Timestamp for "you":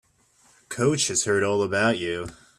1.99-2.29